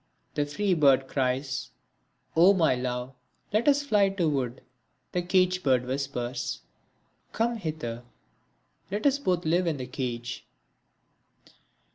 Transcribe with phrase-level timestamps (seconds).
[0.33, 1.69] The free bird cries,
[2.35, 3.13] "O my love,
[3.53, 4.61] let us fly to wood."
[5.11, 6.61] The cage bird whispers,
[7.33, 8.01] "Come hither,
[8.89, 10.43] let us both live in the cage."